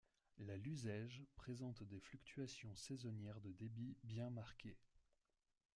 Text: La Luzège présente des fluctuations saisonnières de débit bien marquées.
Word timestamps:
La 0.39 0.57
Luzège 0.57 1.21
présente 1.35 1.83
des 1.83 1.99
fluctuations 1.99 2.73
saisonnières 2.75 3.39
de 3.39 3.51
débit 3.51 3.95
bien 4.03 4.31
marquées. 4.31 4.79